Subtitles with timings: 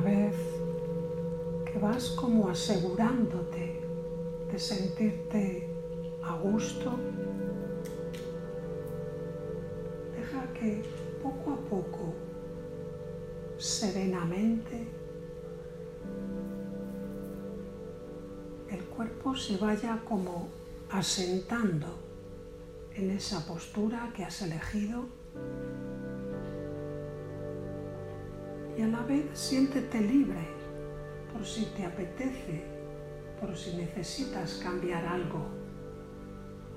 [0.00, 0.34] vez
[1.64, 3.80] que vas como asegurándote
[4.50, 5.68] de sentirte
[6.22, 6.98] a gusto,
[10.16, 10.82] deja que
[11.22, 12.14] poco a poco,
[13.58, 14.88] serenamente,
[18.70, 20.48] el cuerpo se vaya como
[20.90, 21.86] asentando
[22.94, 25.04] en esa postura que has elegido
[28.90, 30.48] la vez siéntete libre
[31.32, 32.64] por si te apetece,
[33.40, 35.46] por si necesitas cambiar algo,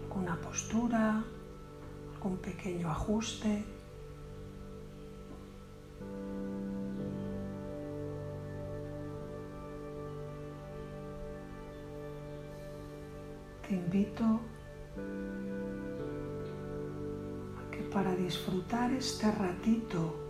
[0.04, 1.24] alguna postura,
[2.14, 3.64] algún pequeño ajuste.
[13.68, 14.24] Te invito
[17.58, 20.23] a que para disfrutar este ratito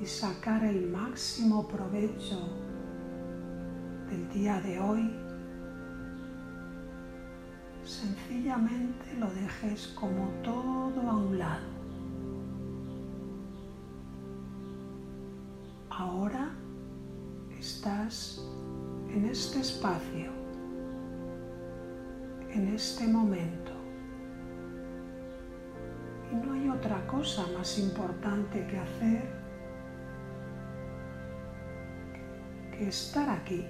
[0.00, 2.38] y sacar el máximo provecho
[4.08, 5.10] del día de hoy,
[7.84, 11.66] sencillamente lo dejes como todo a un lado.
[15.90, 16.50] Ahora
[17.58, 18.40] estás
[19.10, 20.30] en este espacio,
[22.50, 23.72] en este momento.
[26.30, 29.47] Y no hay otra cosa más importante que hacer
[32.80, 33.64] estar aquí.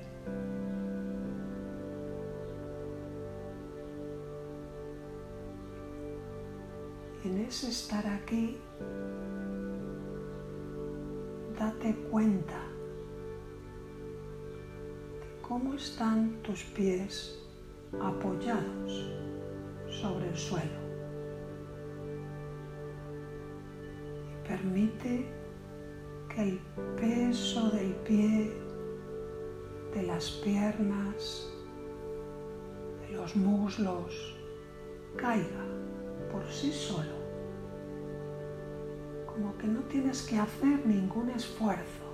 [7.24, 8.58] En ese estar aquí,
[11.58, 12.60] date cuenta
[15.20, 17.42] de cómo están tus pies
[18.00, 19.10] apoyados
[19.90, 20.78] sobre el suelo.
[24.30, 25.26] Y permite
[26.28, 26.58] que el
[26.96, 28.67] peso del pie,
[29.94, 31.48] de las piernas,
[33.00, 34.36] de los muslos,
[35.16, 35.64] caiga
[36.30, 37.18] por sí solo.
[39.26, 42.08] Como que no tienes que hacer ningún esfuerzo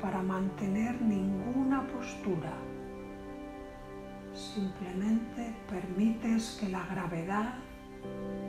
[0.00, 2.52] para mantener ninguna postura.
[4.32, 7.54] Simplemente permites que la gravedad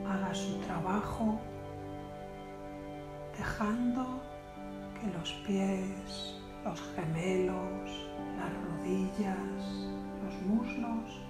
[0.06, 1.40] haga su trabajo,
[3.36, 4.22] dejando
[5.00, 9.38] que los pies, los gemelos, las rodillas,
[10.24, 11.20] los muslos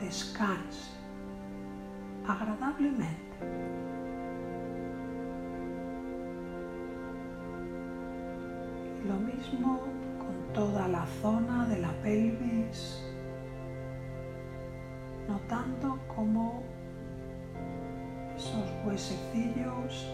[0.00, 1.00] descansen
[2.26, 3.36] agradablemente.
[9.06, 9.80] Lo mismo
[10.18, 13.02] con toda la zona de la pelvis,
[15.28, 16.62] notando cómo
[18.36, 20.06] esos huesecillos,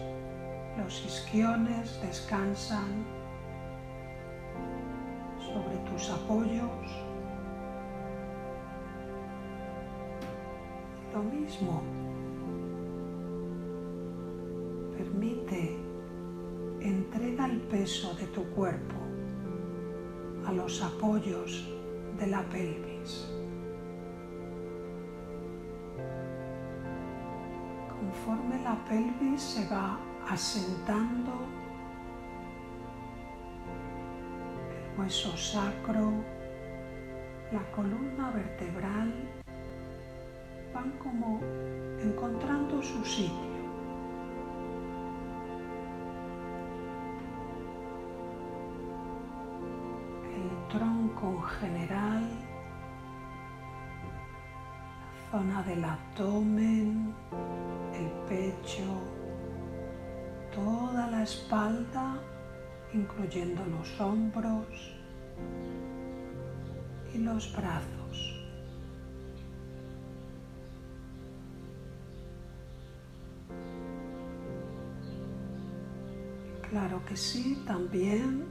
[0.77, 3.16] los isquiones descansan
[5.57, 6.87] sobre tus apoyos.
[11.13, 11.81] Lo mismo,
[14.95, 15.77] permite
[16.79, 18.95] entrega el peso de tu cuerpo
[20.45, 21.67] a los apoyos
[22.19, 23.27] de la pelvis.
[27.89, 31.33] Conforme la pelvis se va asentando,
[34.97, 36.11] hueso sacro,
[37.51, 39.13] la columna vertebral
[40.73, 41.39] van como
[42.01, 43.47] encontrando su sitio.
[50.69, 52.29] tronco en general,
[55.13, 57.13] la zona del abdomen,
[57.93, 58.83] el pecho,
[60.53, 62.19] toda la espalda,
[62.93, 64.67] incluyendo los hombros
[67.13, 67.97] y los brazos.
[76.69, 78.45] Claro que sí, también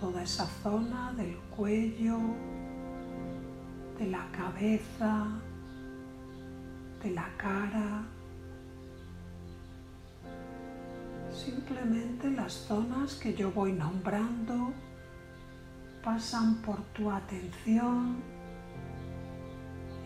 [0.00, 2.18] toda esa zona del cuello,
[3.98, 5.26] de la cabeza,
[7.02, 8.13] de la cara.
[11.44, 14.72] Simplemente las zonas que yo voy nombrando
[16.02, 18.16] pasan por tu atención,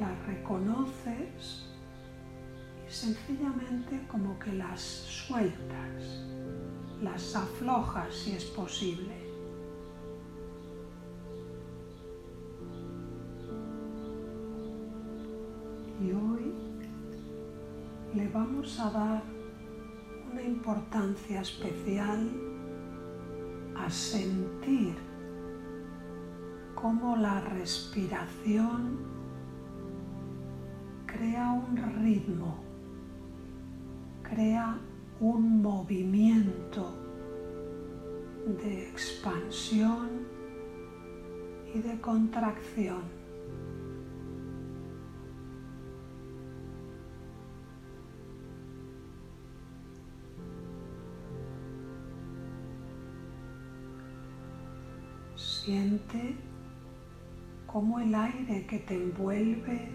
[0.00, 1.64] las reconoces
[2.88, 6.24] y sencillamente como que las sueltas,
[7.02, 9.14] las aflojas si es posible.
[16.00, 16.52] Y hoy
[18.12, 19.37] le vamos a dar
[20.30, 22.30] una importancia especial
[23.76, 24.94] a sentir
[26.74, 28.98] cómo la respiración
[31.06, 32.58] crea un ritmo,
[34.22, 34.78] crea
[35.20, 36.94] un movimiento
[38.62, 40.26] de expansión
[41.74, 43.17] y de contracción.
[55.68, 56.34] Siente
[57.66, 59.90] cómo el aire que te envuelve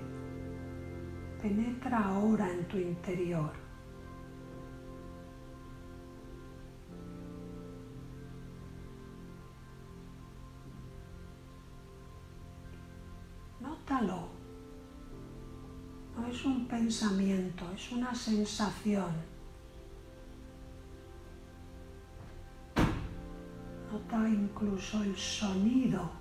[1.41, 3.51] penetra ahora en tu interior.
[13.59, 14.27] Nótalo.
[16.15, 19.32] No es un pensamiento, es una sensación.
[24.53, 26.11] Incluso el sonido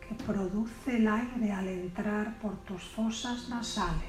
[0.00, 4.08] que produce el aire al entrar por tus fosas nasales.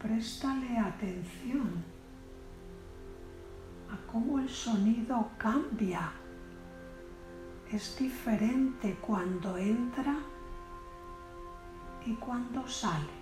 [0.00, 1.84] Préstale atención
[3.90, 6.12] a cómo el sonido cambia
[7.72, 10.16] es diferente cuando entra
[12.04, 13.16] y cuando sale.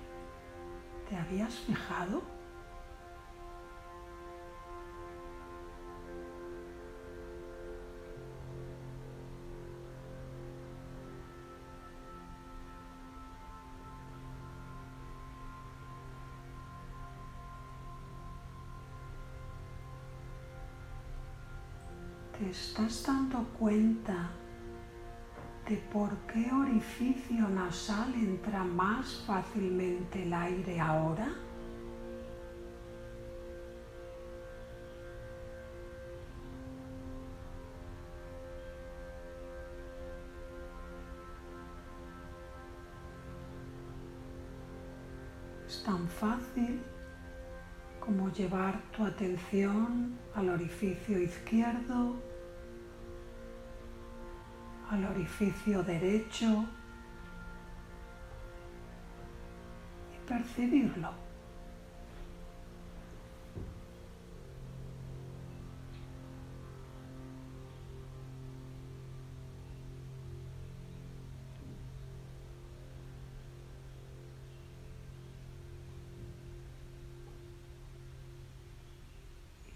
[1.08, 2.33] ¿Te habías fijado?
[22.54, 24.30] Estás dando cuenta
[25.68, 31.34] de por qué orificio nasal entra más fácilmente el aire ahora?
[45.66, 46.80] Es tan fácil
[47.98, 52.33] como llevar tu atención al orificio izquierdo,
[54.90, 56.64] al orificio derecho
[60.14, 61.24] y percibirlo.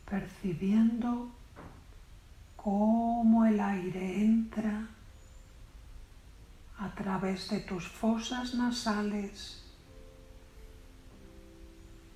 [0.09, 1.29] percibiendo
[2.57, 4.88] cómo el aire entra
[6.99, 9.63] través de tus fosas nasales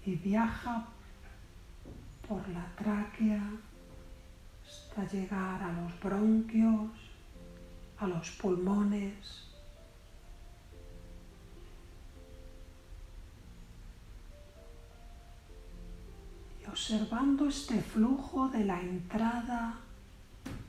[0.05, 0.89] y viaja
[2.29, 3.49] por la tráquea
[4.67, 6.91] hasta llegar a los bronquios,
[8.01, 9.49] a los pulmones.
[16.73, 19.75] observando este flujo de la entrada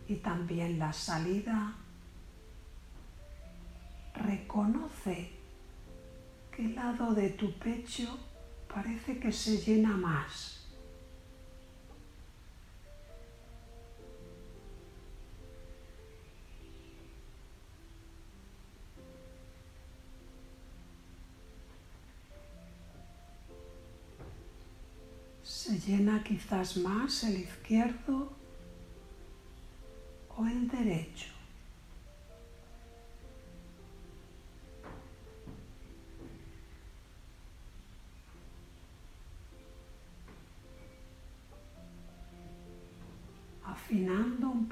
[0.06, 1.76] y también la salida,
[4.14, 5.44] reconoce
[6.58, 8.18] el lado de tu pecho
[8.68, 10.60] parece que se llena más.
[25.44, 28.32] Se llena quizás más el izquierdo
[30.36, 31.43] o el derecho.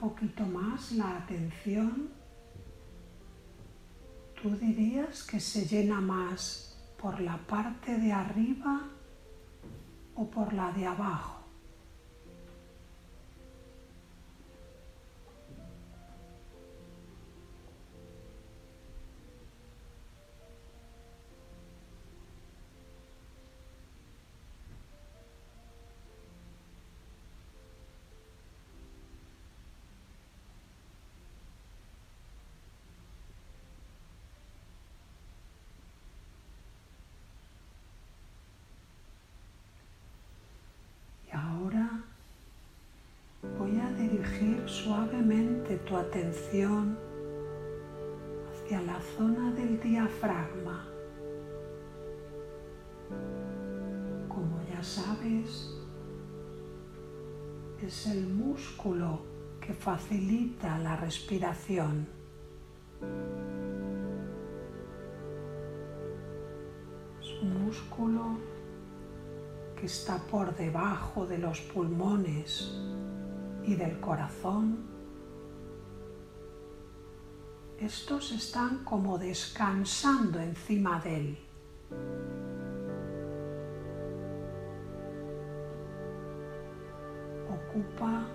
[0.02, 2.10] Poquito más la atención,
[4.42, 8.82] tú dirías que se llena más por la parte de arriba
[10.16, 11.41] o por la de abajo.
[45.92, 46.98] Tu atención
[48.50, 50.88] hacia la zona del diafragma.
[54.30, 55.76] Como ya sabes,
[57.82, 59.20] es el músculo
[59.60, 62.08] que facilita la respiración.
[67.20, 68.38] Es un músculo
[69.76, 72.80] que está por debajo de los pulmones
[73.66, 74.91] y del corazón.
[77.82, 81.38] Estos están como descansando encima de él.
[87.50, 88.28] Ocupa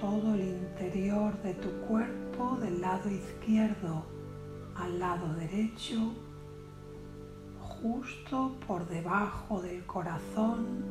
[0.00, 4.04] todo el interior de tu cuerpo del lado izquierdo
[4.76, 6.14] al lado derecho
[7.58, 10.84] justo por debajo del corazón,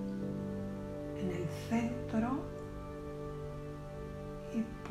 [1.18, 2.61] en el centro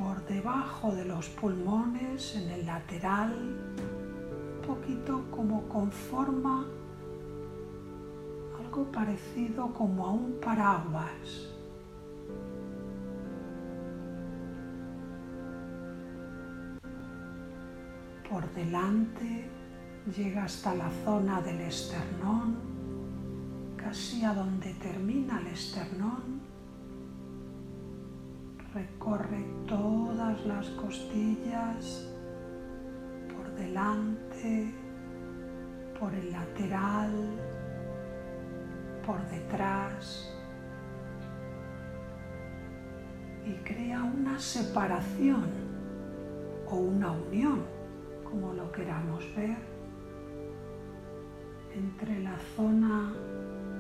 [0.00, 6.64] por debajo de los pulmones, en el lateral, un poquito como con forma,
[8.58, 11.48] algo parecido como a un paraguas.
[18.28, 19.50] Por delante
[20.16, 22.56] llega hasta la zona del esternón,
[23.76, 26.39] casi a donde termina el esternón.
[28.74, 32.08] Recorre todas las costillas
[33.34, 34.72] por delante,
[35.98, 37.10] por el lateral,
[39.04, 40.32] por detrás
[43.44, 45.48] y crea una separación
[46.68, 47.64] o una unión,
[48.22, 49.56] como lo queramos ver
[51.74, 53.12] entre la zona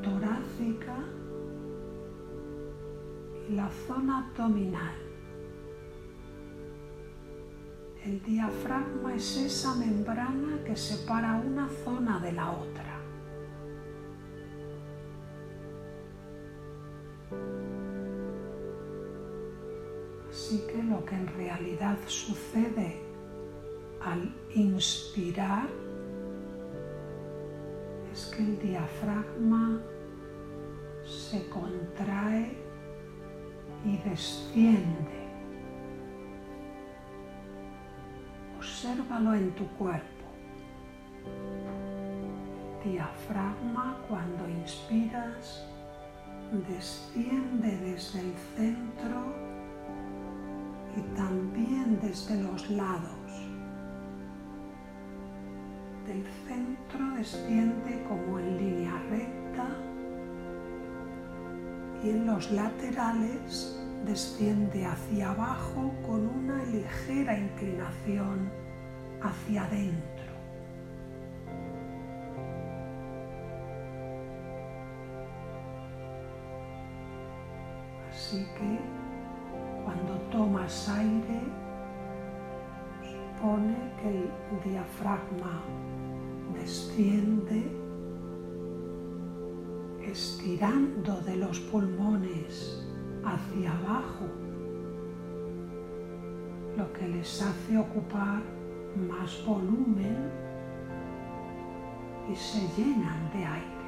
[0.02, 0.96] torácica
[3.50, 4.94] la zona abdominal.
[8.04, 13.00] El diafragma es esa membrana que separa una zona de la otra.
[20.30, 23.02] Así que lo que en realidad sucede
[24.00, 25.68] al inspirar
[28.28, 29.80] que el diafragma
[31.04, 32.59] se contrae
[33.84, 35.20] y desciende.
[38.58, 40.20] Obsérvalo en tu cuerpo.
[42.84, 45.66] diafragma cuando inspiras
[46.66, 49.22] desciende desde el centro
[50.96, 53.20] y también desde los lados
[56.06, 59.68] del centro desciende como en línea recta
[62.02, 68.50] y en los laterales desciende hacia abajo con una ligera inclinación
[69.22, 70.30] hacia adentro.
[78.10, 78.78] Así que
[79.84, 81.40] cuando tomas aire,
[83.02, 85.62] supone que el diafragma
[86.54, 87.89] desciende
[90.10, 92.84] estirando de los pulmones
[93.24, 94.26] hacia abajo,
[96.76, 98.42] lo que les hace ocupar
[99.08, 100.30] más volumen
[102.30, 103.80] y se llenan de aire.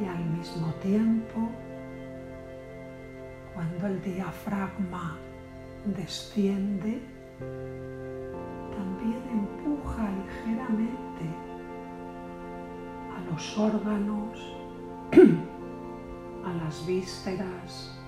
[0.00, 1.48] Y al mismo tiempo,
[3.54, 5.16] cuando el diafragma
[5.84, 7.00] desciende,
[8.76, 11.41] también empuja ligeramente
[13.32, 14.38] los órganos,
[16.44, 17.98] a las vísceras,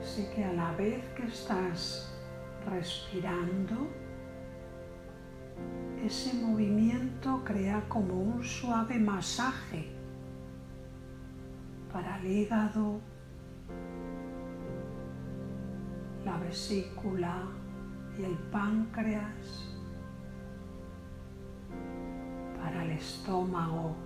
[0.00, 2.12] Así que a la vez que estás
[2.68, 3.88] respirando,
[6.04, 9.88] ese movimiento crea como un suave masaje
[11.90, 13.00] para el hígado,
[16.52, 17.48] vesícula
[18.18, 19.72] y el páncreas,
[22.58, 23.96] para el estómago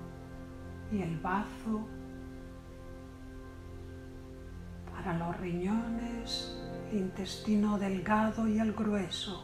[0.93, 1.85] y el bazo,
[4.93, 6.57] para los riñones,
[6.93, 9.43] el intestino delgado y el grueso.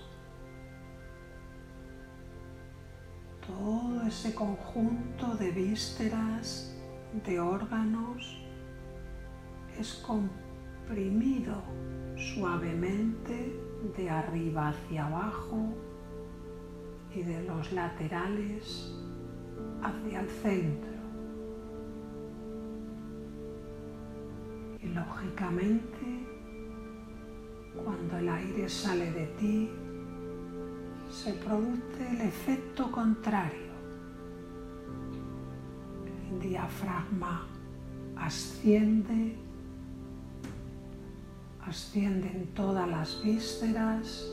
[3.44, 6.72] Todo ese conjunto de vísceras
[7.26, 8.38] de órganos
[9.76, 11.64] es comprimido
[12.16, 13.58] suavemente
[13.96, 15.74] de arriba hacia abajo
[17.14, 18.94] y de los laterales
[19.82, 20.92] hacia el centro.
[24.80, 26.26] Y lógicamente,
[27.84, 29.70] cuando el aire sale de ti,
[31.10, 33.72] se produce el efecto contrario.
[36.30, 37.46] El diafragma
[38.16, 39.36] asciende,
[41.72, 44.30] ascienden todas las vísceras,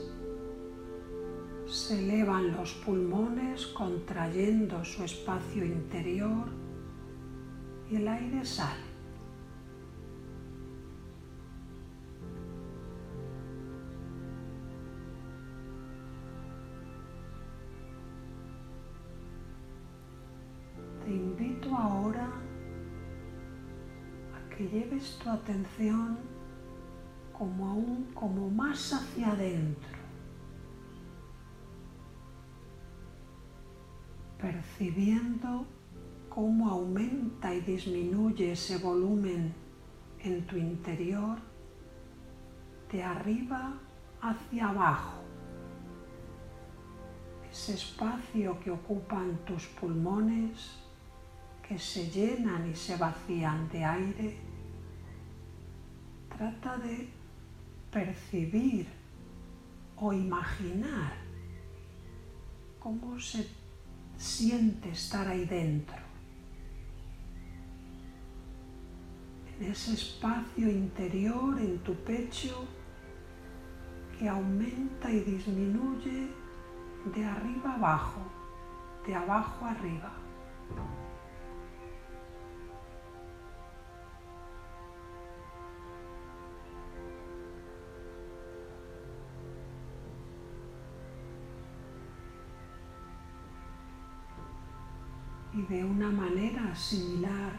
[1.66, 6.48] se elevan los pulmones contrayendo su espacio interior
[7.90, 8.90] y el aire sale.
[21.06, 22.28] Te invito ahora
[24.36, 26.39] a que lleves tu atención
[27.40, 29.98] como aún como más hacia adentro,
[34.38, 35.64] percibiendo
[36.28, 39.54] cómo aumenta y disminuye ese volumen
[40.22, 41.38] en tu interior
[42.92, 43.72] de arriba
[44.20, 45.22] hacia abajo.
[47.50, 50.78] Ese espacio que ocupan tus pulmones
[51.66, 54.36] que se llenan y se vacían de aire,
[56.36, 57.19] trata de
[57.90, 58.86] percibir
[59.96, 61.12] o imaginar
[62.78, 63.46] cómo se
[64.16, 66.10] siente estar ahí dentro.
[69.60, 72.66] ese espacio interior en tu pecho
[74.18, 76.28] que aumenta y disminuye
[77.14, 78.22] de arriba abajo,
[79.06, 80.12] de abajo arriba.
[95.70, 97.52] De una manera similar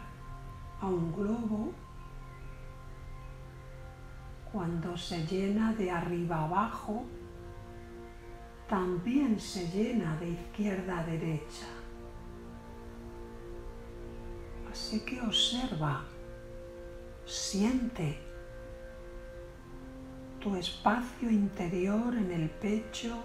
[0.81, 1.71] a un globo,
[4.51, 7.05] cuando se llena de arriba abajo,
[8.67, 11.67] también se llena de izquierda a derecha.
[14.69, 16.03] Así que observa,
[17.25, 18.19] siente
[20.41, 23.17] tu espacio interior en el pecho,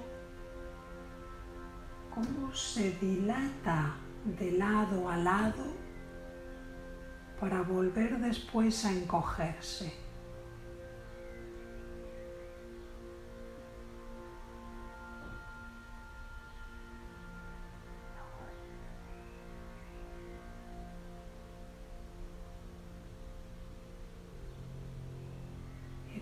[2.14, 5.65] cómo se dilata de lado a lado
[7.41, 10.07] para volver después a encogerse.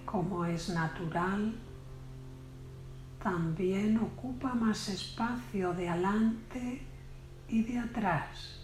[0.05, 1.53] como es natural,
[3.21, 6.93] también ocupa más espacio de adelante
[7.48, 8.63] y de atrás.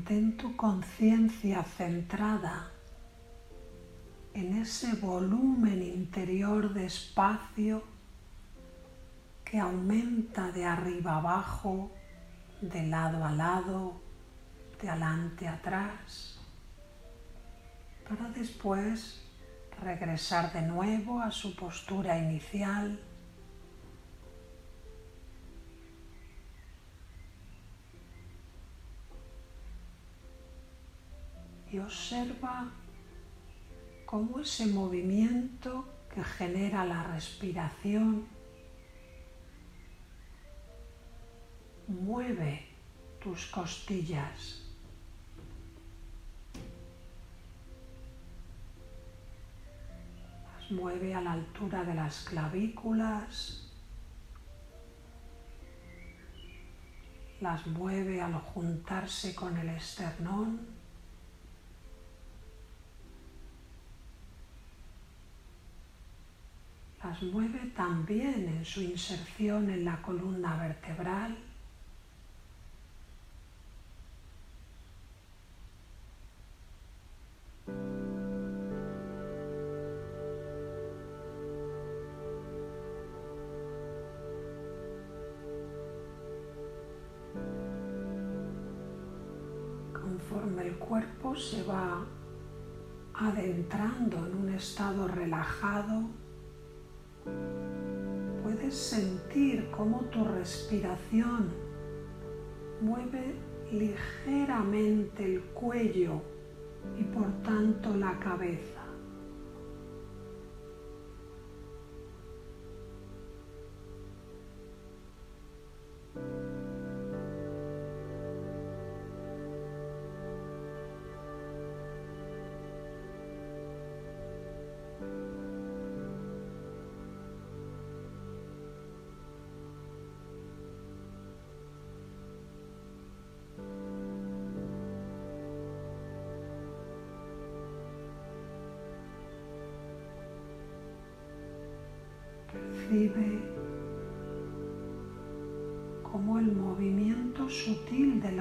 [0.00, 2.72] Mantén tu conciencia centrada
[4.32, 7.84] en ese volumen interior de espacio
[9.44, 11.92] que aumenta de arriba abajo,
[12.62, 14.00] de lado a lado,
[14.80, 16.40] de adelante atrás,
[18.08, 19.20] para después
[19.84, 22.98] regresar de nuevo a su postura inicial
[31.72, 32.70] y observa
[34.06, 38.26] cómo ese movimiento que genera la respiración
[41.86, 42.66] mueve
[43.22, 44.62] tus costillas.
[50.58, 53.66] Las mueve a la altura de las clavículas.
[57.40, 60.79] Las mueve al juntarse con el esternón.
[67.10, 71.36] las mueve también en su inserción en la columna vertebral.
[89.92, 92.06] Conforme el cuerpo se va
[93.14, 96.19] adentrando en un estado relajado,
[98.42, 101.48] puedes sentir cómo tu respiración
[102.80, 103.34] mueve
[103.72, 106.20] ligeramente el cuello
[106.98, 108.79] y por tanto la cabeza.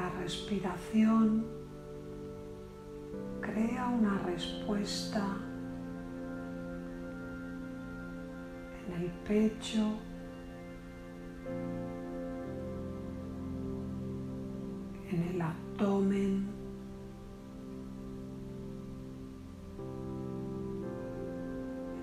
[0.09, 1.45] La respiración
[3.41, 5.37] crea una respuesta
[8.87, 9.97] en el pecho,
[15.11, 16.47] en el abdomen,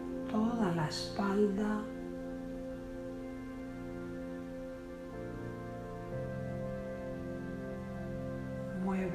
[0.03, 1.96] en toda la espalda.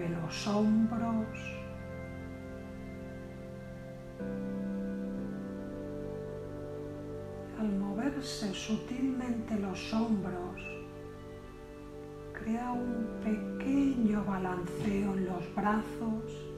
[0.10, 1.28] Los hombros.
[7.60, 10.62] Al moverse sutilmente los hombros,
[12.34, 16.51] crea un pequeño balanceo en los brazos.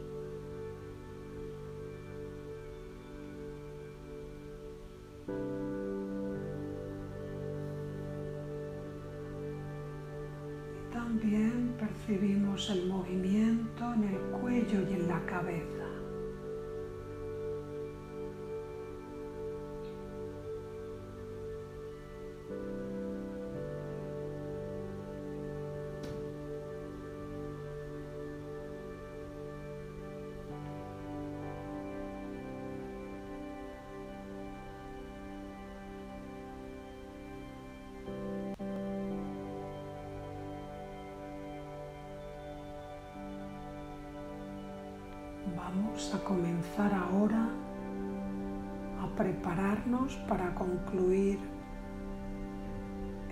[11.04, 15.83] También percibimos el movimiento en el cuello y en la cabeza.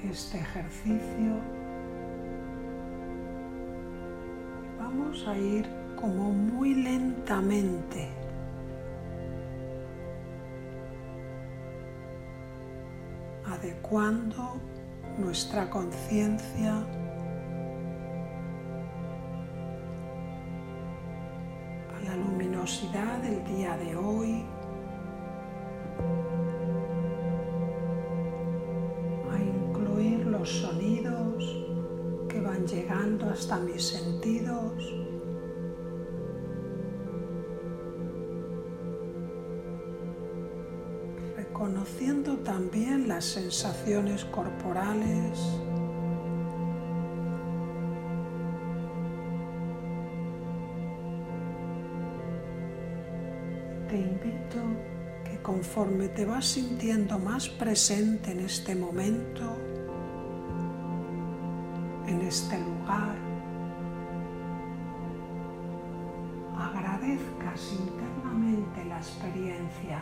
[0.03, 1.39] Este ejercicio.
[4.79, 5.65] Vamos a ir
[5.99, 8.09] como muy lentamente.
[13.61, 14.59] adecuando
[15.17, 16.73] nuestra conciencia
[21.95, 24.20] a la luminosidad del día de hoy,
[33.51, 34.73] hasta mis sentidos.
[41.35, 45.39] reconociendo también las sensaciones corporales.
[53.89, 54.59] Te invito
[55.25, 59.57] que conforme te vas sintiendo más presente en este momento,
[62.07, 63.20] en este lugar,
[67.57, 70.01] internamente la experiencia.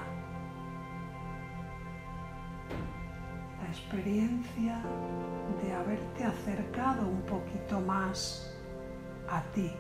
[3.62, 4.82] La experiencia
[5.64, 8.56] de haberte acercado un poquito más
[9.28, 9.72] a ti.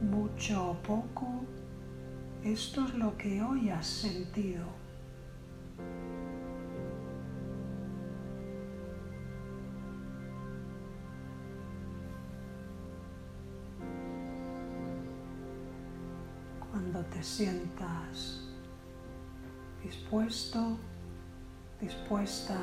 [0.00, 1.44] Mucho o poco,
[2.42, 4.85] esto es lo que hoy has sentido.
[17.12, 18.46] Te sientas
[19.82, 20.78] dispuesto,
[21.80, 22.58] dispuesta,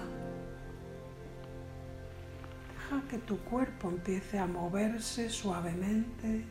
[2.74, 6.44] deja que tu cuerpo empiece a moverse suavemente.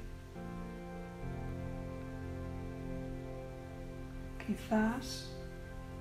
[4.47, 5.31] Quizás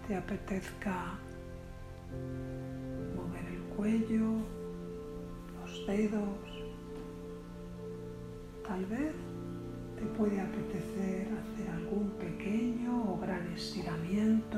[0.08, 1.19] te apetezca
[3.15, 4.38] mover el cuello,
[5.60, 6.51] los dedos.
[8.65, 9.13] Tal vez
[10.01, 14.57] te puede apetecer hacer algún pequeño o gran estiramiento.